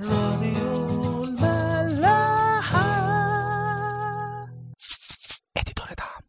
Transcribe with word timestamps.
راديو 0.00 1.24
الملاحة. 1.24 2.82
اديتور 5.56 5.86
دعم 5.98 6.22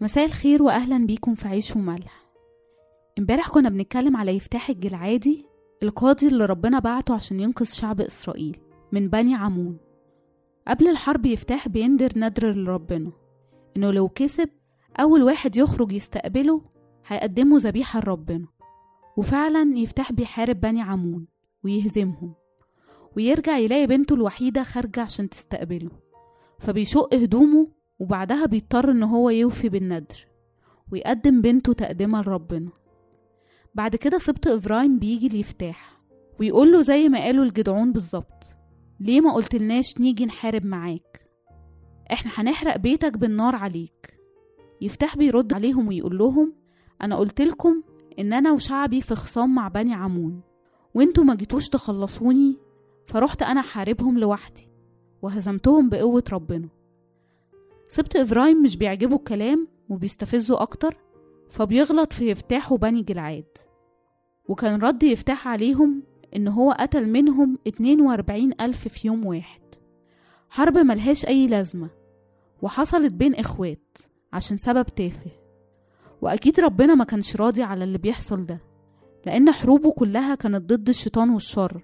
مساء 0.00 0.24
الخير 0.24 0.62
واهلا 0.62 1.06
بيكم 1.06 1.34
في 1.34 1.48
عيش 1.48 1.76
وملح. 1.76 2.24
امبارح 3.18 3.48
كنا 3.48 3.68
بنتكلم 3.68 4.16
على 4.16 4.36
يفتاح 4.36 4.68
الجلعادي 4.70 5.46
القاضي 5.82 6.26
اللي 6.26 6.46
ربنا 6.46 6.78
بعته 6.78 7.14
عشان 7.14 7.40
ينقذ 7.40 7.66
شعب 7.66 8.00
إسرائيل 8.00 8.60
من 8.92 9.08
بني 9.08 9.34
عمون. 9.34 9.83
قبل 10.68 10.88
الحرب 10.88 11.26
يفتاح 11.26 11.68
بيندر 11.68 12.10
ندر 12.16 12.52
لربنا 12.52 13.12
إنه 13.76 13.90
لو 13.90 14.08
كسب 14.08 14.48
أول 15.00 15.22
واحد 15.22 15.56
يخرج 15.56 15.92
يستقبله 15.92 16.62
هيقدمه 17.06 17.56
ذبيحة 17.58 18.00
لربنا 18.00 18.46
وفعلا 19.16 19.78
يفتاح 19.78 20.12
بيحارب 20.12 20.60
بني 20.60 20.82
عمون 20.82 21.26
ويهزمهم 21.64 22.34
ويرجع 23.16 23.58
يلاقي 23.58 23.86
بنته 23.86 24.14
الوحيدة 24.14 24.62
خارجة 24.62 25.00
عشان 25.00 25.28
تستقبله 25.30 25.90
فبيشق 26.58 27.14
هدومه 27.14 27.68
وبعدها 27.98 28.46
بيضطر 28.46 28.90
إن 28.90 29.02
هو 29.02 29.30
يوفي 29.30 29.68
بالندر 29.68 30.26
ويقدم 30.92 31.40
بنته 31.40 31.72
تقدمة 31.72 32.22
لربنا 32.22 32.70
بعد 33.74 33.96
كده 33.96 34.18
سبط 34.18 34.46
إبراهيم 34.48 34.98
بيجي 34.98 35.28
ليفتاح 35.28 36.00
ويقول 36.40 36.72
له 36.72 36.80
زي 36.80 37.08
ما 37.08 37.18
قالوا 37.24 37.44
الجدعون 37.44 37.92
بالظبط 37.92 38.53
ليه 39.00 39.20
ما 39.20 39.32
قلتلناش 39.32 40.00
نيجي 40.00 40.26
نحارب 40.26 40.66
معاك؟ 40.66 41.30
إحنا 42.12 42.30
هنحرق 42.34 42.76
بيتك 42.76 43.16
بالنار 43.16 43.56
عليك. 43.56 44.20
يفتح 44.80 45.16
بيرد 45.16 45.52
عليهم 45.52 45.88
ويقول 45.88 46.18
لهم 46.18 46.52
أنا 47.02 47.16
قلتلكم 47.16 47.82
إن 48.18 48.32
أنا 48.32 48.52
وشعبي 48.52 49.00
في 49.00 49.14
خصام 49.14 49.54
مع 49.54 49.68
بني 49.68 49.94
عمون 49.94 50.40
وأنتوا 50.94 51.24
ما 51.24 51.34
جيتوش 51.34 51.68
تخلصوني 51.68 52.56
فرحت 53.06 53.42
أنا 53.42 53.62
حاربهم 53.62 54.18
لوحدي 54.18 54.68
وهزمتهم 55.22 55.88
بقوة 55.88 56.24
ربنا. 56.32 56.68
سبط 57.88 58.16
إبراهيم 58.16 58.62
مش 58.62 58.76
بيعجبه 58.76 59.16
الكلام 59.16 59.68
وبيستفزه 59.88 60.62
أكتر 60.62 60.96
فبيغلط 61.50 62.12
في 62.12 62.30
يفتاح 62.30 62.72
وبني 62.72 63.02
جلعاد. 63.02 63.58
وكان 64.48 64.80
رد 64.80 65.02
يفتاح 65.02 65.48
عليهم 65.48 66.02
إن 66.36 66.48
هو 66.48 66.72
قتل 66.72 67.08
منهم 67.10 67.58
42 67.68 68.52
ألف 68.60 68.88
في 68.88 69.06
يوم 69.06 69.26
واحد. 69.26 69.60
حرب 70.50 70.78
ملهاش 70.78 71.26
أي 71.26 71.46
لازمة 71.46 71.90
وحصلت 72.62 73.14
بين 73.14 73.34
إخوات 73.34 73.98
عشان 74.32 74.56
سبب 74.56 74.86
تافه. 74.86 75.30
وأكيد 76.22 76.60
ربنا 76.60 76.94
ما 76.94 77.04
كانش 77.04 77.36
راضي 77.36 77.62
على 77.62 77.84
اللي 77.84 77.98
بيحصل 77.98 78.44
ده 78.44 78.58
لأن 79.26 79.50
حروبه 79.52 79.90
كلها 79.92 80.34
كانت 80.34 80.72
ضد 80.72 80.88
الشيطان 80.88 81.30
والشر 81.30 81.82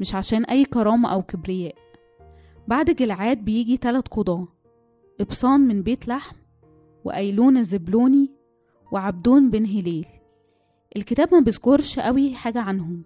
مش 0.00 0.14
عشان 0.14 0.44
أي 0.44 0.64
كرامة 0.64 1.12
أو 1.12 1.22
كبرياء. 1.22 1.74
بعد 2.68 2.90
جلعاد 2.90 3.44
بيجي 3.44 3.76
تلات 3.76 4.08
قضاة 4.08 4.48
إبصان 5.20 5.60
من 5.60 5.82
بيت 5.82 6.08
لحم 6.08 6.36
وأيلون 7.04 7.56
الزبلوني 7.56 8.30
وعبدون 8.92 9.50
بن 9.50 9.66
هليل. 9.66 10.06
الكتاب 10.96 11.34
ما 11.34 11.40
بيذكرش 11.40 11.98
قوي 11.98 12.34
حاجة 12.34 12.60
عنهم. 12.60 13.04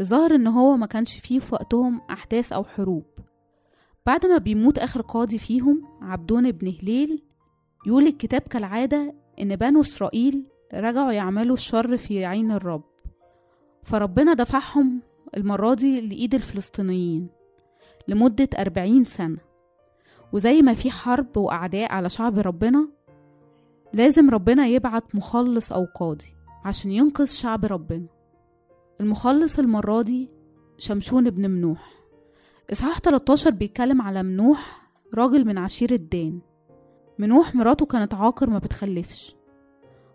الظاهر 0.00 0.34
إن 0.34 0.46
هو 0.46 0.76
ما 0.76 0.86
كانش 0.86 1.18
فيه 1.18 1.38
في 1.38 1.54
وقتهم 1.54 2.00
أحداث 2.10 2.52
أو 2.52 2.64
حروب. 2.64 3.04
بعد 4.06 4.26
ما 4.26 4.38
بيموت 4.38 4.78
آخر 4.78 5.00
قاضي 5.02 5.38
فيهم 5.38 5.82
عبدون 6.02 6.50
بن 6.50 6.74
هليل 6.82 7.22
يقول 7.86 8.06
الكتاب 8.06 8.40
كالعادة 8.40 9.14
إن 9.40 9.56
بنو 9.56 9.80
إسرائيل 9.80 10.46
رجعوا 10.74 11.12
يعملوا 11.12 11.54
الشر 11.54 11.96
في 11.96 12.24
عين 12.24 12.52
الرب. 12.52 12.84
فربنا 13.82 14.34
دفعهم 14.34 15.00
المرة 15.36 15.74
دي 15.74 16.00
لإيد 16.00 16.34
الفلسطينيين 16.34 17.28
لمدة 18.08 18.48
أربعين 18.58 19.04
سنة. 19.04 19.38
وزي 20.32 20.62
ما 20.62 20.74
في 20.74 20.90
حرب 20.90 21.36
وأعداء 21.36 21.92
على 21.92 22.08
شعب 22.08 22.38
ربنا 22.38 22.88
لازم 23.92 24.30
ربنا 24.30 24.66
يبعت 24.66 25.14
مخلص 25.14 25.72
أو 25.72 25.84
قاضي 25.84 26.34
عشان 26.64 26.90
ينقذ 26.90 27.24
شعب 27.26 27.64
ربنا. 27.64 28.17
المخلص 29.00 29.58
المرة 29.58 30.02
دي 30.02 30.30
شمشون 30.78 31.30
بن 31.30 31.50
منوح. 31.50 31.92
إصحاح 32.72 32.98
13 32.98 33.50
بيتكلم 33.50 34.02
على 34.02 34.22
منوح 34.22 34.90
راجل 35.14 35.46
من 35.46 35.58
عشيرة 35.58 35.96
دان 35.96 36.40
منوح 37.18 37.54
مراته 37.54 37.86
كانت 37.86 38.14
عاقر 38.14 38.50
ما 38.50 38.58
بتخلفش. 38.58 39.36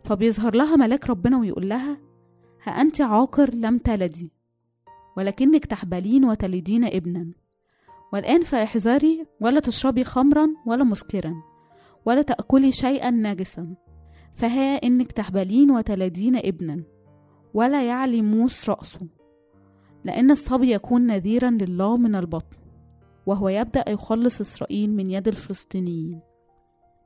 فبيظهر 0.03 0.55
لها 0.55 0.75
ملاك 0.75 1.09
ربنا 1.09 1.39
ويقول 1.39 1.69
لها 1.69 1.97
ها 2.63 2.71
أنت 2.71 3.01
عاقر 3.01 3.53
لم 3.53 3.77
تلدي 3.77 4.31
ولكنك 5.17 5.65
تحبلين 5.65 6.25
وتلدين 6.25 6.85
ابنا. 6.85 7.27
والآن 8.13 8.41
فاحذري 8.41 9.25
ولا 9.41 9.59
تشربي 9.59 10.03
خمرا 10.03 10.47
ولا 10.65 10.83
مسكرا 10.83 11.33
ولا 12.05 12.21
تأكلي 12.21 12.71
شيئا 12.71 13.09
نجسا 13.09 13.75
فها 14.33 14.75
إنك 14.83 15.11
تحبلين 15.11 15.71
وتلدين 15.71 16.35
ابنا. 16.35 16.83
ولا 17.53 17.87
يعلي 17.87 18.21
موس 18.21 18.69
رأسه 18.69 18.99
لأن 20.03 20.31
الصبي 20.31 20.71
يكون 20.73 21.07
نذيرا 21.07 21.49
لله 21.49 21.97
من 21.97 22.15
البطن 22.15 22.57
وهو 23.25 23.49
يبدأ 23.49 23.89
يخلص 23.89 24.39
إسرائيل 24.41 24.95
من 24.95 25.11
يد 25.11 25.27
الفلسطينيين. 25.27 26.19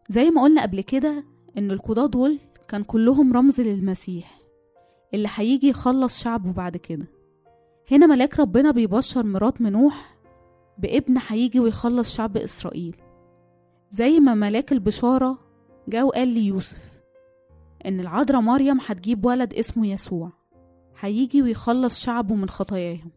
زي 0.09 0.29
ما 0.29 0.41
قلنا 0.41 0.61
قبل 0.61 0.81
كده 0.81 1.23
إن 1.57 1.71
القضاة 1.71 2.05
دول 2.05 2.37
كان 2.67 2.83
كلهم 2.83 3.33
رمز 3.33 3.61
للمسيح 3.61 4.41
اللي 5.13 5.29
هيجي 5.35 5.67
يخلص 5.69 6.23
شعبه 6.23 6.51
بعد 6.51 6.77
كده. 6.77 7.07
هنا 7.91 8.05
ملاك 8.05 8.39
ربنا 8.39 8.71
بيبشر 8.71 9.23
مرات 9.25 9.61
منوح 9.61 10.17
بابن 10.77 11.17
هيجي 11.27 11.59
ويخلص 11.59 12.15
شعب 12.15 12.37
إسرائيل 12.37 12.95
زي 13.91 14.19
ما 14.19 14.33
ملاك 14.33 14.71
البشارة 14.71 15.39
جا 15.87 16.03
وقال 16.03 16.27
ليوسف. 16.27 16.96
إن 17.85 17.99
العذراء 17.99 18.41
مريم 18.41 18.77
هتجيب 18.87 19.25
ولد 19.25 19.53
اسمه 19.53 19.87
يسوع. 19.87 20.31
هيجي 20.99 21.41
ويخلص 21.41 21.99
شعبه 21.99 22.35
من 22.35 22.49
خطاياهم. 22.49 23.11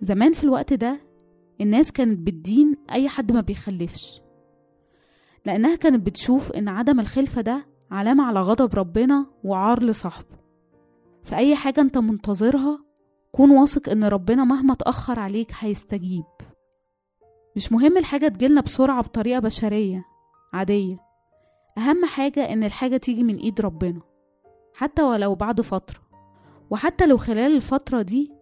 زمان 0.00 0.32
في 0.32 0.44
الوقت 0.44 0.72
ده 0.72 1.00
الناس 1.60 1.92
كانت 1.92 2.18
بتدين 2.18 2.76
أي 2.90 3.08
حد 3.08 3.32
ما 3.32 3.40
بيخلفش. 3.40 4.20
لأنها 5.46 5.76
كانت 5.76 6.06
بتشوف 6.06 6.52
إن 6.52 6.68
عدم 6.68 7.00
الخلفة 7.00 7.40
ده 7.40 7.66
علامة 7.90 8.24
على 8.24 8.40
غضب 8.40 8.74
ربنا 8.74 9.26
وعار 9.44 9.82
لصاحبه. 9.82 10.36
فأي 11.22 11.56
حاجة 11.56 11.80
أنت 11.80 11.98
منتظرها 11.98 12.84
كون 13.32 13.50
واثق 13.50 13.88
إن 13.88 14.04
ربنا 14.04 14.44
مهما 14.44 14.72
اتأخر 14.72 15.20
عليك 15.20 15.52
هيستجيب. 15.58 16.24
مش 17.56 17.72
مهم 17.72 17.96
الحاجة 17.96 18.28
تجيلنا 18.28 18.60
بسرعة 18.60 19.02
بطريقة 19.02 19.40
بشرية 19.40 20.04
عادية. 20.52 20.98
أهم 21.78 22.04
حاجة 22.04 22.52
إن 22.52 22.64
الحاجة 22.64 22.96
تيجي 22.96 23.22
من 23.22 23.36
إيد 23.36 23.60
ربنا 23.60 24.00
حتى 24.74 25.02
ولو 25.02 25.34
بعد 25.34 25.60
فترة. 25.60 26.00
وحتى 26.70 27.06
لو 27.06 27.16
خلال 27.16 27.56
الفترة 27.56 28.02
دي 28.02 28.32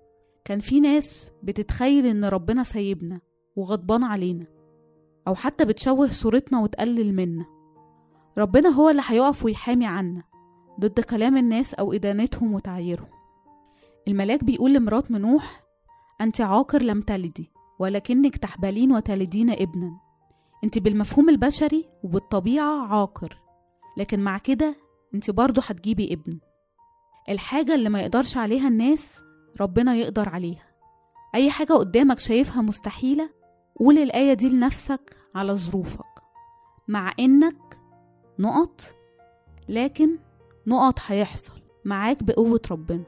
كان 0.45 0.59
في 0.59 0.81
ناس 0.81 1.31
بتتخيل 1.43 2.07
إن 2.07 2.25
ربنا 2.25 2.63
سايبنا 2.63 3.21
وغضبان 3.57 4.05
علينا 4.05 4.47
أو 5.29 5.35
حتى 5.35 5.65
بتشوه 5.65 6.07
صورتنا 6.07 6.61
وتقلل 6.61 7.17
منا. 7.17 7.47
ربنا 8.39 8.69
هو 8.69 8.91
اللي 8.91 9.03
هيقف 9.07 9.45
ويحامي 9.45 9.87
عنا 9.87 10.23
ضد 10.81 11.01
كلام 11.01 11.37
الناس 11.37 11.75
أو 11.75 11.93
إدانتهم 11.93 12.55
وتعييرهم. 12.55 13.09
الملاك 14.09 14.45
بيقول 14.45 14.75
لمرات 14.75 15.11
منوح 15.11 15.65
أنت 16.21 16.41
عاقر 16.41 16.83
لم 16.83 17.01
تلدي 17.01 17.51
ولكنك 17.79 18.37
تحبلين 18.37 18.93
وتلدين 18.93 19.51
ابنا. 19.51 20.01
انت 20.65 20.79
بالمفهوم 20.79 21.29
البشري 21.29 21.89
وبالطبيعة 22.03 22.87
عاقر 22.87 23.39
لكن 23.97 24.21
مع 24.21 24.39
كده 24.39 24.77
انت 25.15 25.31
برضو 25.31 25.61
هتجيبي 25.65 26.13
ابن. 26.13 26.39
الحاجة 27.29 27.75
اللي 27.75 27.89
ما 27.89 28.01
يقدرش 28.01 28.37
عليها 28.37 28.69
الناس 28.69 29.21
ربنا 29.61 29.95
يقدر 29.95 30.29
عليها. 30.29 30.67
أي 31.35 31.51
حاجة 31.51 31.73
قدامك 31.73 32.19
شايفها 32.19 32.63
مستحيلة 32.63 33.31
قول 33.77 33.99
الآية 33.99 34.33
دي 34.35 34.49
لنفسك 34.49 35.17
على 35.35 35.55
ظروفك. 35.55 36.23
مع 36.89 37.13
إنك 37.21 37.79
نقط 38.39 38.81
لكن 39.69 40.19
نقط 40.67 40.99
هيحصل 41.07 41.53
معاك 41.85 42.23
بقوة 42.23 42.61
ربنا. 42.71 43.05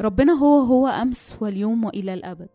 ربنا 0.00 0.32
هو 0.32 0.60
هو 0.60 0.86
أمس 0.86 1.36
واليوم 1.40 1.84
وإلى 1.84 2.14
الأبد. 2.14 2.50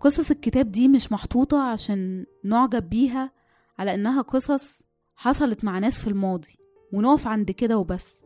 قصص 0.00 0.30
الكتاب 0.30 0.70
دي 0.72 0.88
مش 0.88 1.12
محطوطة 1.12 1.62
عشان 1.62 2.26
نعجب 2.44 2.88
بيها 2.88 3.32
على 3.78 3.94
إنها 3.94 4.22
قصص 4.22 4.82
حصلت 5.16 5.64
مع 5.64 5.78
ناس 5.78 6.00
في 6.00 6.06
الماضي 6.10 6.56
ونقف 6.92 7.26
عند 7.26 7.50
كده 7.50 7.78
وبس. 7.78 8.24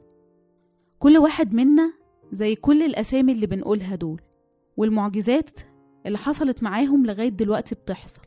كل 0.99 1.19
واحد 1.19 1.55
منا 1.55 1.93
زي 2.33 2.55
كل 2.55 2.83
الأسامي 2.83 3.33
اللي 3.33 3.47
بنقولها 3.47 3.95
دول 3.97 4.21
والمعجزات 4.77 5.51
اللي 6.07 6.19
حصلت 6.19 6.63
معاهم 6.63 7.07
لغاية 7.07 7.29
دلوقتي 7.29 7.75
بتحصل. 7.75 8.23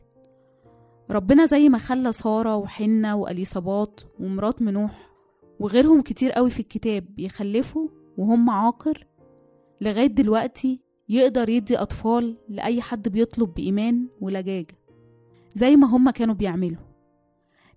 ربنا 1.10 1.46
زي 1.46 1.68
ما 1.68 1.78
خلى 1.78 2.12
سارة 2.12 2.56
وحنة 2.56 3.16
وأليصابات 3.16 4.00
ومرات 4.20 4.62
منوح 4.62 5.10
وغيرهم 5.60 6.00
كتير 6.02 6.32
قوي 6.32 6.50
في 6.50 6.60
الكتاب 6.60 7.18
يخلفوا 7.18 7.88
وهم 8.18 8.50
عاقر 8.50 9.06
لغاية 9.80 10.06
دلوقتي 10.06 10.80
يقدر 11.08 11.48
يدي 11.48 11.78
أطفال 11.78 12.36
لأي 12.48 12.82
حد 12.82 13.08
بيطلب 13.08 13.54
بإيمان 13.54 14.08
ولجاجة 14.20 14.76
زي 15.54 15.76
ما 15.76 15.86
هم 15.86 16.10
كانوا 16.10 16.34
بيعملوا. 16.34 16.82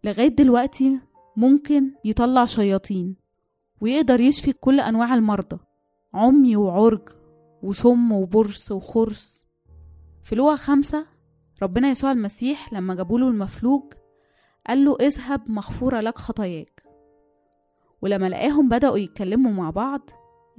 لغاية 0.03 0.27
دلوقتي 0.27 0.99
ممكن 1.37 1.91
يطلع 2.05 2.45
شياطين 2.45 3.15
ويقدر 3.81 4.19
يشفي 4.21 4.53
كل 4.53 4.79
أنواع 4.79 5.13
المرضى 5.15 5.59
عمي 6.13 6.55
وعرج 6.55 7.09
وسم 7.63 8.11
وبرص 8.11 8.71
وخرس 8.71 9.45
في 10.23 10.35
لوقا 10.35 10.55
خمسة 10.55 11.05
ربنا 11.61 11.89
يسوع 11.89 12.11
المسيح 12.11 12.73
لما 12.73 12.95
جابوله 12.95 13.27
المفلوج 13.27 13.83
قال 14.67 14.85
له 14.85 14.97
اذهب 15.01 15.51
مغفورة 15.51 15.99
لك 15.99 16.17
خطاياك. 16.17 16.83
ولما 18.01 18.29
لقاهم 18.29 18.69
بدأوا 18.69 18.97
يتكلموا 18.97 19.51
مع 19.51 19.69
بعض 19.69 20.09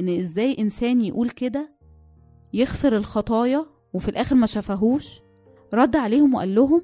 إن 0.00 0.08
إزاي 0.08 0.56
إنسان 0.58 1.00
يقول 1.00 1.30
كده 1.30 1.77
يغفر 2.52 2.96
الخطايا 2.96 3.66
وفي 3.94 4.08
الآخر 4.08 4.36
ما 4.36 4.46
شافهوش 4.46 5.20
رد 5.74 5.96
عليهم 5.96 6.34
وقال 6.34 6.54
لهم 6.54 6.82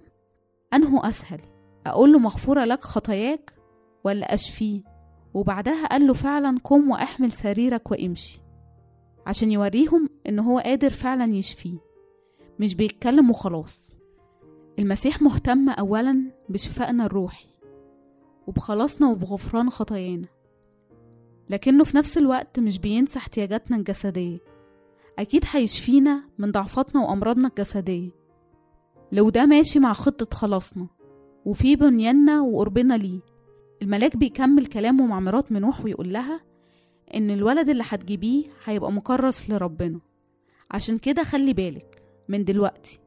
أنه 0.74 1.08
أسهل 1.08 1.40
أقول 1.86 2.12
له 2.12 2.18
مغفورة 2.18 2.64
لك 2.64 2.82
خطاياك 2.82 3.52
ولا 4.04 4.34
أشفيه؟ 4.34 4.82
وبعدها 5.34 5.86
قال 5.86 6.06
له 6.06 6.12
فعلا 6.12 6.58
قم 6.64 6.90
وأحمل 6.90 7.32
سريرك 7.32 7.90
وامشي. 7.90 8.40
عشان 9.26 9.52
يوريهم 9.52 10.08
إن 10.28 10.38
هو 10.38 10.58
قادر 10.58 10.90
فعلا 10.90 11.34
يشفيه 11.34 11.78
مش 12.60 12.74
بيتكلم 12.74 13.30
وخلاص. 13.30 13.94
المسيح 14.78 15.22
مهتم 15.22 15.68
أولا 15.68 16.30
بشفائنا 16.48 17.06
الروحي 17.06 17.46
وبخلاصنا 18.46 19.10
وبغفران 19.10 19.70
خطايانا 19.70 20.28
لكنه 21.50 21.84
في 21.84 21.96
نفس 21.96 22.18
الوقت 22.18 22.60
مش 22.60 22.78
بينسى 22.78 23.18
احتياجاتنا 23.18 23.76
الجسدية. 23.76 24.38
أكيد 25.18 25.44
هيشفينا 25.50 26.22
من 26.38 26.50
ضعفاتنا 26.50 27.02
وأمراضنا 27.02 27.48
الجسدية. 27.48 28.10
لو 29.12 29.30
ده 29.30 29.46
ماشي 29.46 29.78
مع 29.78 29.92
خطة 29.92 30.36
خلاصنا 30.36 30.86
وفي 31.44 31.76
بنياننا 31.76 32.40
وقربنا 32.40 32.94
ليه 32.94 33.20
الملاك 33.82 34.16
بيكمل 34.16 34.66
كلامه 34.66 35.06
مع 35.06 35.20
مرات 35.20 35.52
منوح 35.52 35.84
ويقول 35.84 36.12
لها 36.12 36.40
إن 37.14 37.30
الولد 37.30 37.68
اللي 37.68 37.84
هتجيبيه 37.88 38.44
هيبقى 38.64 38.92
مكرس 38.92 39.50
لربنا. 39.50 40.00
عشان 40.70 40.98
كده 40.98 41.22
خلي 41.22 41.52
بالك 41.52 42.02
من 42.28 42.44
دلوقتي 42.44 42.98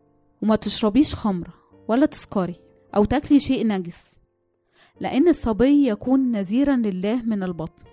وما 0.42 0.56
تشربيش 0.56 1.15
خمرة 1.15 1.54
ولا 1.88 2.06
تسكري 2.06 2.56
أو 2.95 3.06
تاكلي 3.06 3.39
شيء 3.39 3.68
نجس 3.68 4.18
لأن 5.01 5.27
الصبي 5.27 5.88
يكون 5.89 6.31
نذيرا 6.31 6.75
لله 6.75 7.21
من 7.25 7.44
البطن 7.44 7.83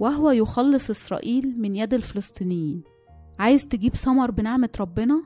وهو 0.00 0.30
يخلص 0.30 0.90
إسرائيل 0.90 1.54
من 1.60 1.76
يد 1.76 1.94
الفلسطينيين. 1.94 2.82
عايز 3.42 3.68
تجيب 3.68 3.94
ثمر 3.94 4.30
بنعمة 4.30 4.68
ربنا 4.80 5.22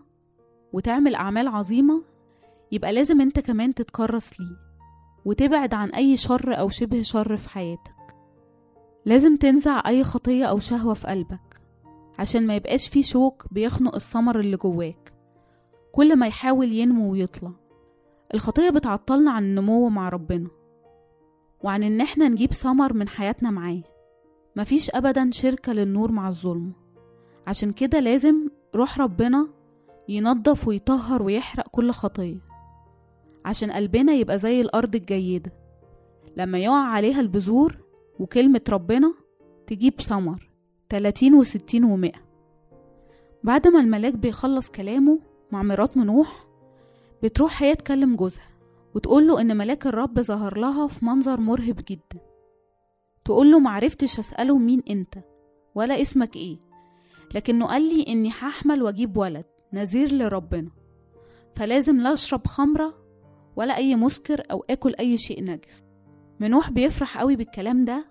وتعمل 0.73 1.15
أعمال 1.15 1.49
عظيمة 1.49 2.03
يبقى 2.73 2.93
لازم 2.93 3.21
أنت 3.21 3.41
كمان 3.41 3.75
تتكرس 3.75 4.41
ليه 4.41 4.57
وتبعد 5.25 5.75
عن 5.75 5.91
أي 5.91 6.17
شر 6.17 6.59
أو 6.59 6.69
شبه 6.69 7.03
شر 7.03 7.37
في 7.37 7.49
حياتك. 7.49 8.17
لازم 9.07 9.37
تنزع 9.37 9.83
أي 9.87 10.05
خطية 10.05 10.45
أو 10.45 10.59
شهوة 10.59 10.95
في 10.95 11.07
قلبك 11.07 11.61
عشان 12.19 12.47
ما 12.47 12.57
يبقاش 12.57 12.89
فيه 12.89 13.03
شوك 13.03 13.47
بيخنق 13.51 13.95
الثمر 13.95 14.41
اللي 14.41 14.57
جواك. 14.57 15.13
كل 15.93 16.17
ما 16.17 16.27
يحاول 16.27 16.73
ينمو 16.73 17.13
ويطلع. 17.13 17.53
الخطية 18.35 18.71
بتعطلنا 18.71 19.31
عن 19.31 19.45
النمو 19.45 19.89
مع 19.89 20.09
ربنا 20.09 20.49
وعن 21.65 21.83
إن 21.83 22.01
إحنا 22.01 22.29
نجيب 22.29 22.53
ثمر 22.53 22.93
من 22.93 23.09
حياتنا 23.09 23.51
معاه. 23.51 23.83
مفيش 24.57 24.91
ابدا 24.91 25.31
شركة 25.31 25.73
للنور 25.73 26.13
مع 26.13 26.29
الظلم. 26.29 26.86
عشان 27.47 27.73
كده 27.73 28.01
لازم 28.01 28.49
روح 28.75 28.99
ربنا 29.01 29.49
ينظف 30.09 30.69
ويطهر 30.69 31.23
ويحرق 31.23 31.69
كل 31.69 31.91
خطية 31.91 32.39
عشان 33.45 33.73
قلبنا 33.73 34.13
يبقى 34.13 34.39
زي 34.39 34.61
الأرض 34.61 34.95
الجيدة. 34.95 35.53
لما 36.37 36.59
يقع 36.59 36.85
عليها 36.85 37.21
البذور 37.21 37.77
وكلمة 38.19 38.61
ربنا 38.69 39.15
تجيب 39.67 40.01
ثمر 40.01 40.51
تلاتين 40.89 41.35
وستين 41.35 41.85
ومئة. 41.85 42.19
بعد 43.45 43.69
ما 43.69 43.81
الملاك 43.81 44.15
بيخلص 44.15 44.71
كلامه 44.71 45.19
مع 45.53 45.63
مرات 45.63 45.97
منوح 45.97 46.47
بتروح 47.23 47.63
هي 47.63 47.75
تكلم 47.75 48.17
جوزها 48.17 48.49
وتقوله 48.95 49.41
إن 49.41 49.57
ملاك 49.57 49.87
الرب 49.87 50.21
ظهر 50.21 50.59
لها 50.59 50.89
في 50.89 51.05
منظر 51.05 51.41
مرهب 51.41 51.81
جدا. 51.89 52.21
تقوله 53.25 53.59
معرفتش 53.59 54.19
أسأله 54.19 54.59
مين 54.59 54.83
أنت 54.91 55.15
ولا 55.75 56.03
اسمك 56.03 56.37
إيه 56.37 56.66
لكنه 57.37 57.67
قال 57.67 57.83
لي 57.83 58.05
إني 58.09 58.29
هحمل 58.29 58.83
وأجيب 58.83 59.17
ولد 59.17 59.45
نذير 59.73 60.13
لربنا. 60.13 60.71
فلازم 61.55 62.01
لا 62.01 62.13
أشرب 62.13 62.47
خمرة 62.47 62.95
ولا 63.57 63.77
أي 63.77 63.97
مسكر 63.97 64.43
أو 64.51 64.65
آكل 64.71 64.95
أي 65.01 65.17
شيء 65.17 65.45
نجس. 65.45 65.85
منوح 66.41 66.71
بيفرح 66.71 67.19
قوي 67.19 67.37
بالكلام 67.37 67.85
ده 67.85 68.05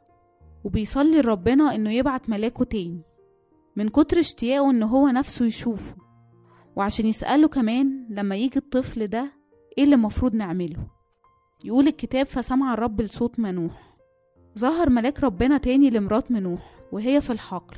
وبيصلي 0.63 1.21
لربنا 1.21 1.75
إنه 1.75 1.91
يبعت 1.91 2.29
ملاكه 2.29 2.65
تاني 2.65 3.01
من 3.75 3.89
كتر 3.89 4.19
اشتياقه 4.19 4.69
إن 4.69 4.83
هو 4.83 5.07
نفسه 5.07 5.45
يشوفه. 5.45 5.95
وعشان 6.75 7.05
يسأله 7.05 7.47
كمان 7.47 8.07
لما 8.09 8.35
يجي 8.35 8.57
الطفل 8.59 9.07
ده 9.07 9.31
إيه 9.77 9.83
اللي 9.83 9.95
المفروض 9.95 10.35
نعمله؟ 10.35 10.87
يقول 11.63 11.87
الكتاب 11.87 12.25
فسمع 12.25 12.73
الرب 12.73 13.01
لصوت 13.01 13.39
منوح. 13.39 13.95
ظهر 14.59 14.89
ملاك 14.89 15.23
ربنا 15.23 15.57
تاني 15.57 15.89
لمرات 15.89 16.31
منوح 16.31 16.75
وهي 16.91 17.21
في 17.21 17.29
الحقل. 17.29 17.77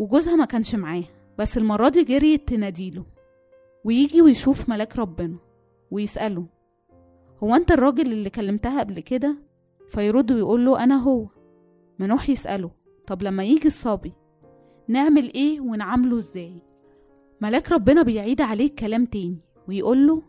وجوزها 0.00 0.36
ما 0.36 0.44
كانش 0.44 0.74
معاه 0.74 1.04
بس 1.38 1.58
المرة 1.58 1.88
دي 1.88 2.04
جريت 2.04 2.48
تناديله 2.48 3.06
ويجي 3.84 4.22
ويشوف 4.22 4.68
ملاك 4.68 4.96
ربنا 4.96 5.36
ويسأله 5.90 6.46
هو 7.44 7.54
أنت 7.54 7.70
الراجل 7.72 8.12
اللي 8.12 8.30
كلمتها 8.30 8.80
قبل 8.80 9.00
كده؟ 9.00 9.36
فيرد 9.88 10.32
ويقول 10.32 10.64
له 10.66 10.84
أنا 10.84 10.96
هو. 10.96 11.26
منوح 11.98 12.28
يسأله 12.30 12.70
طب 13.06 13.22
لما 13.22 13.44
يجي 13.44 13.66
الصبي 13.66 14.12
نعمل 14.88 15.32
إيه 15.34 15.60
ونعامله 15.60 16.18
إزاي؟ 16.18 16.62
ملاك 17.40 17.72
ربنا 17.72 18.02
بيعيد 18.02 18.40
عليه 18.40 18.66
الكلام 18.66 19.04
تاني 19.04 19.38
ويقول 19.68 20.06
له 20.06 20.22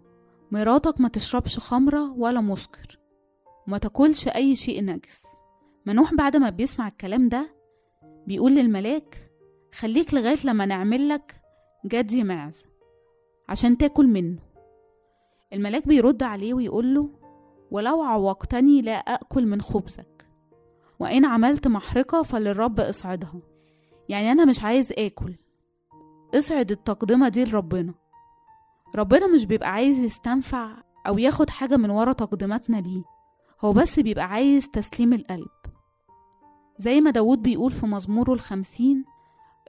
مراتك 0.52 1.02
ما 1.02 1.10
تشربش 1.10 1.60
خمرة 1.60 2.12
ولا 2.12 2.42
مسكر 2.42 3.00
وما 3.68 3.78
تاكلش 3.78 4.28
أي 4.28 4.56
شيء 4.56 4.84
نجس. 4.86 5.24
منوح 5.86 6.14
بعد 6.14 6.38
ما 6.38 6.50
بيسمع 6.50 6.88
الكلام 6.88 7.30
ده 7.30 7.56
بيقول 8.28 8.56
للملاك 8.56 9.31
خليك 9.74 10.14
لغاية 10.14 10.38
لما 10.46 10.66
نعمل 10.66 11.10
لك 11.10 11.42
جدي 11.86 12.24
معزة 12.24 12.66
عشان 13.50 13.78
تاكل 13.78 14.08
منه. 14.08 14.40
الملاك 15.54 15.88
بيرد 15.88 16.24
عليه 16.24 16.54
ويقول 16.54 16.96
له 16.96 17.10
ولو 17.72 18.02
عوقتني 18.02 18.82
لا 18.82 18.94
أكل 18.94 19.46
من 19.46 19.62
خبزك 19.62 20.28
وإن 21.00 21.26
عملت 21.26 21.68
محرقة 21.68 22.24
فللرب 22.24 22.80
اصعدها. 22.80 23.40
يعني 24.10 24.32
أنا 24.32 24.46
مش 24.46 24.64
عايز 24.64 24.94
آكل. 24.98 25.36
اصعد 26.36 26.72
التقدمة 26.72 27.30
دي 27.30 27.46
لربنا. 27.46 27.94
ربنا 28.96 29.28
مش 29.28 29.46
بيبقى 29.46 29.70
عايز 29.72 30.00
يستنفع 30.00 30.72
أو 31.08 31.18
ياخد 31.18 31.50
حاجة 31.50 31.78
من 31.78 31.90
ورا 31.90 32.14
تقدماتنا 32.14 32.78
ليه 32.78 33.04
هو 33.62 33.74
بس 33.74 34.00
بيبقى 34.00 34.26
عايز 34.26 34.70
تسليم 34.70 35.14
القلب. 35.14 35.50
زي 36.78 37.02
ما 37.02 37.12
داود 37.12 37.42
بيقول 37.42 37.72
في 37.72 37.86
مزموره 37.86 38.34
الخمسين 38.34 39.06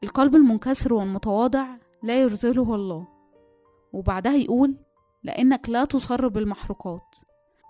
القلب 0.05 0.37
المنكسر 0.37 0.95
والمتواضع 0.95 1.67
لا 2.03 2.23
يرزله 2.23 2.75
الله. 2.75 3.07
وبعدها 3.93 4.35
يقول 4.35 4.77
لأنك 5.23 5.69
لا 5.69 5.85
تصر 5.85 6.29
بالمحروقات 6.29 7.15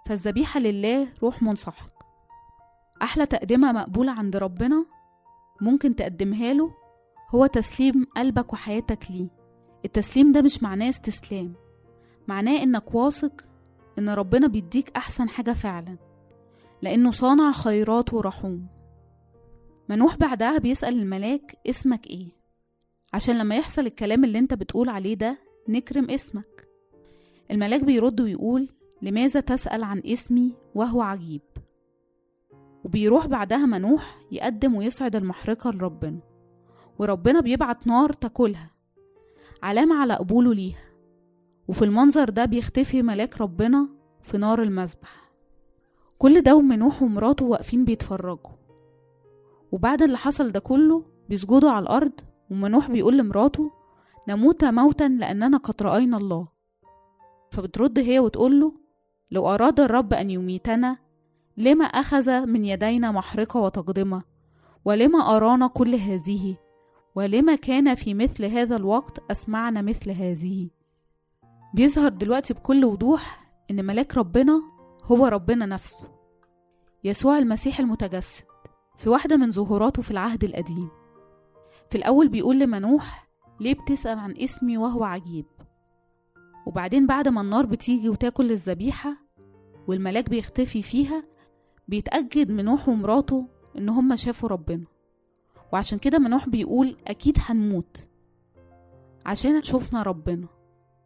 فالذبيحة 0.06 0.60
لله 0.60 1.08
روح 1.22 1.42
منسحق. 1.42 1.92
أحلى 3.02 3.26
تقدمة 3.26 3.72
مقبولة 3.72 4.12
عند 4.12 4.36
ربنا 4.36 4.86
ممكن 5.60 5.96
تقدمها 5.96 6.52
له 6.52 6.74
هو 7.30 7.46
تسليم 7.46 8.06
قلبك 8.16 8.52
وحياتك 8.52 9.10
ليه. 9.10 9.28
التسليم 9.84 10.32
ده 10.32 10.42
مش 10.42 10.62
معناه 10.62 10.88
استسلام. 10.88 11.54
معناه 12.28 12.62
إنك 12.62 12.94
واثق 12.94 13.32
إن 13.98 14.08
ربنا 14.08 14.46
بيديك 14.46 14.90
أحسن 14.96 15.28
حاجة 15.28 15.52
فعلا. 15.52 15.96
لأنه 16.82 17.10
صانع 17.10 17.52
خيرات 17.52 18.14
ورحوم. 18.14 18.66
منوح 19.88 20.16
بعدها 20.16 20.58
بيسأل 20.58 20.98
الملاك 21.02 21.56
اسمك 21.66 22.06
إيه؟ 22.06 22.28
عشان 23.14 23.38
لما 23.38 23.56
يحصل 23.56 23.86
الكلام 23.86 24.24
اللي 24.24 24.38
انت 24.38 24.54
بتقول 24.54 24.88
عليه 24.88 25.14
ده 25.14 25.38
نكرم 25.68 26.10
اسمك. 26.10 26.68
الملاك 27.50 27.84
بيرد 27.84 28.20
ويقول 28.20 28.68
لماذا 29.02 29.40
تسأل 29.40 29.84
عن 29.84 30.02
اسمي 30.06 30.54
وهو 30.74 31.02
عجيب؟ 31.02 31.40
وبيروح 32.84 33.26
بعدها 33.26 33.66
منوح 33.66 34.18
يقدم 34.32 34.74
ويصعد 34.74 35.16
المحرقة 35.16 35.70
لربنا. 35.70 36.20
وربنا 36.98 37.40
بيبعت 37.40 37.86
نار 37.86 38.12
تاكلها 38.12 38.70
علامة 39.62 39.94
على 40.00 40.14
قبوله 40.14 40.54
ليها. 40.54 40.84
وفي 41.68 41.84
المنظر 41.84 42.30
ده 42.30 42.44
بيختفي 42.44 43.02
ملاك 43.02 43.40
ربنا 43.40 43.88
في 44.22 44.38
نار 44.38 44.62
المذبح. 44.62 45.32
كل 46.18 46.40
ده 46.40 46.56
ومنوح 46.56 47.02
ومراته 47.02 47.44
واقفين 47.44 47.84
بيتفرجوا. 47.84 48.52
وبعد 49.72 50.02
اللي 50.02 50.16
حصل 50.18 50.48
ده 50.50 50.60
كله 50.60 51.04
بيسجدوا 51.28 51.70
على 51.70 51.82
الأرض 51.82 52.12
ومنوح 52.50 52.90
بيقول 52.90 53.18
لمراته 53.18 53.70
نموت 54.28 54.64
موتا 54.64 55.04
لأننا 55.04 55.56
قد 55.56 55.82
رأينا 55.82 56.16
الله. 56.16 56.48
فبترد 57.50 57.98
هي 57.98 58.18
وتقوله 58.18 58.72
لو 59.30 59.48
أراد 59.48 59.80
الرب 59.80 60.12
أن 60.14 60.30
يميتنا 60.30 60.96
لما 61.56 61.84
أخذ 61.84 62.46
من 62.46 62.64
يدينا 62.64 63.10
محرقة 63.10 63.60
وتقدمة؟ 63.60 64.22
ولما 64.84 65.36
أرانا 65.36 65.66
كل 65.66 65.94
هذه؟ 65.94 66.56
ولما 67.14 67.54
كان 67.56 67.94
في 67.94 68.14
مثل 68.14 68.44
هذا 68.44 68.76
الوقت 68.76 69.18
أسمعنا 69.30 69.82
مثل 69.82 70.10
هذه؟ 70.10 70.70
بيظهر 71.74 72.08
دلوقتي 72.08 72.54
بكل 72.54 72.84
وضوح 72.84 73.52
إن 73.70 73.84
ملاك 73.84 74.16
ربنا 74.16 74.62
هو 75.04 75.26
ربنا 75.26 75.66
نفسه. 75.66 76.08
يسوع 77.04 77.38
المسيح 77.38 77.80
المتجسد. 77.80 78.51
في 78.96 79.08
واحدة 79.08 79.36
من 79.36 79.50
ظهوراته 79.50 80.02
في 80.02 80.10
العهد 80.10 80.44
القديم. 80.44 80.88
في 81.88 81.98
الأول 81.98 82.28
بيقول 82.28 82.58
لمنوح 82.58 83.28
ليه 83.60 83.74
بتسأل 83.74 84.18
عن 84.18 84.34
اسمي 84.38 84.76
وهو 84.78 85.04
عجيب؟ 85.04 85.46
وبعدين 86.66 87.06
بعد 87.06 87.28
ما 87.28 87.40
النار 87.40 87.66
بتيجي 87.66 88.08
وتاكل 88.08 88.50
الذبيحة 88.50 89.16
والملاك 89.88 90.28
بيختفي 90.30 90.82
فيها 90.82 91.24
بيتأكد 91.88 92.50
منوح 92.50 92.88
ومراته 92.88 93.48
إن 93.78 93.88
هما 93.88 94.16
شافوا 94.16 94.48
ربنا. 94.48 94.84
وعشان 95.72 95.98
كده 95.98 96.18
منوح 96.18 96.48
بيقول 96.48 96.96
أكيد 97.06 97.36
هنموت 97.40 97.96
عشان 99.26 99.62
شوفنا 99.62 100.02
ربنا 100.02 100.48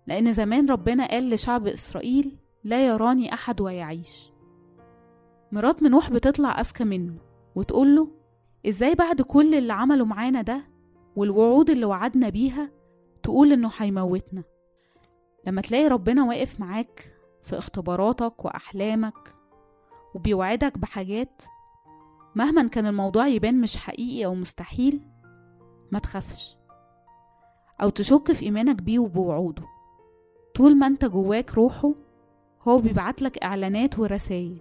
لأن 0.07 0.33
زمان 0.33 0.71
ربنا 0.71 1.07
قال 1.09 1.31
لشعب 1.31 1.67
إسرائيل 1.67 2.37
لا 2.65 2.87
يراني 2.87 3.35
أحد 3.35 3.61
ويعيش. 3.61 4.31
مرات 5.53 5.83
منوح 5.83 6.11
بتطلع 6.11 6.61
أذكى 6.61 6.85
منه. 6.85 7.26
وتقوله 7.57 8.09
إزاي 8.69 8.95
بعد 8.95 9.23
كل 9.23 9.55
اللي 9.55 9.73
عمله 9.73 10.05
معانا 10.05 10.43
ده 10.43 10.67
والوعود 11.17 11.71
اللي 11.71 11.85
وعدنا 11.85 12.29
بيها 12.29 12.71
تقول 13.23 13.53
إنه 13.53 13.71
هيموتنا؟ 13.79 14.45
لما 15.47 15.61
تلاقي 15.61 15.89
ربنا 15.89 16.25
واقف 16.25 16.61
معاك 16.61 17.15
في 17.43 17.59
اختباراتك 17.59 18.45
وأحلامك 18.45 19.35
وبيوعدك 20.15 20.79
بحاجات 20.79 21.43
مهما 22.35 22.69
كان 22.69 22.87
الموضوع 22.87 23.27
يبان 23.27 23.61
مش 23.61 23.77
حقيقي 23.77 24.25
أو 24.25 24.35
مستحيل 24.35 25.01
ما 25.93 25.99
تخافش. 25.99 26.57
أو 27.83 27.89
تشك 27.89 28.33
في 28.33 28.45
إيمانك 28.45 28.83
بيه 28.83 28.99
وبوعوده. 28.99 29.63
طول 30.55 30.77
ما 30.77 30.87
أنت 30.87 31.05
جواك 31.05 31.55
روحه 31.55 31.95
هو 32.69 32.79
بيبعتلك 32.79 33.39
إعلانات 33.45 33.99
ورسايل 33.99 34.61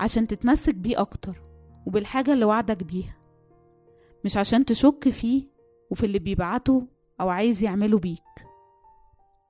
عشان 0.00 0.26
تتمسك 0.26 0.74
بيه 0.74 1.00
أكتر. 1.00 1.41
وبالحاجة 1.86 2.32
اللي 2.32 2.44
وعدك 2.44 2.84
بيها. 2.84 3.16
مش 4.24 4.36
عشان 4.36 4.64
تشك 4.64 5.08
فيه 5.08 5.44
وفي 5.90 6.06
اللي 6.06 6.18
بيبعته 6.18 6.86
أو 7.20 7.28
عايز 7.28 7.62
يعمله 7.64 7.98
بيك. 7.98 8.22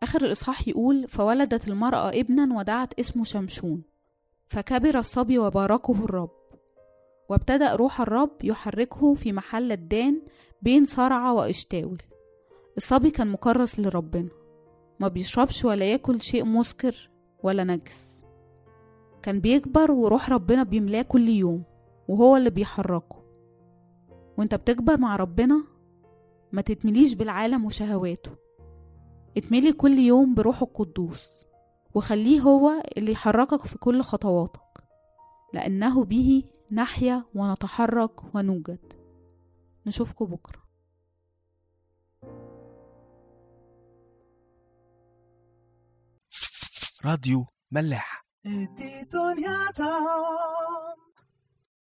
آخر 0.02 0.24
الإصحاح 0.24 0.68
يقول 0.68 1.08
فولدت 1.08 1.68
المرأة 1.68 2.10
ابنا 2.10 2.58
ودعت 2.58 2.98
اسمه 3.00 3.24
شمشون 3.24 3.82
فكبر 4.46 4.98
الصبي 4.98 5.38
وباركه 5.38 6.04
الرب 6.04 6.30
وابتدأ 7.28 7.74
روح 7.74 8.00
الرب 8.00 8.36
يحركه 8.44 9.14
في 9.14 9.32
محل 9.32 9.72
الدان 9.72 10.22
بين 10.62 10.84
صرعة 10.84 11.32
وإشتاول. 11.32 12.02
الصبي 12.76 13.10
كان 13.10 13.28
مكرس 13.28 13.80
لربنا 13.80 14.28
ما 15.00 15.08
بيشربش 15.08 15.64
ولا 15.64 15.84
ياكل 15.84 16.22
شيء 16.22 16.44
مسكر 16.44 17.10
ولا 17.42 17.64
نجس. 17.64 18.24
كان 19.22 19.40
بيكبر 19.40 19.92
وروح 19.92 20.30
ربنا 20.30 20.62
بيملاه 20.62 21.02
كل 21.02 21.28
يوم. 21.28 21.62
وهو 22.12 22.36
اللي 22.36 22.50
بيحركه. 22.50 23.22
وانت 24.38 24.54
بتكبر 24.54 24.98
مع 24.98 25.16
ربنا 25.16 25.64
ما 26.52 26.62
تتمليش 26.62 27.14
بالعالم 27.14 27.64
وشهواته. 27.64 28.30
اتملي 29.36 29.72
كل 29.72 29.98
يوم 29.98 30.34
بروحه 30.34 30.66
القدوس 30.66 31.46
وخليه 31.94 32.40
هو 32.40 32.70
اللي 32.96 33.12
يحركك 33.12 33.66
في 33.66 33.78
كل 33.78 34.02
خطواتك 34.02 34.84
لأنه 35.54 36.04
به 36.04 36.44
نحيا 36.72 37.24
ونتحرك 37.34 38.34
ونوجد. 38.34 38.92
نشوفكم 39.86 40.24
بكرة. 40.24 40.62
راديو 47.04 47.46
ملاح. 47.70 48.24
دي 48.44 49.02
دنيا 49.12 49.70
تا 49.74 49.98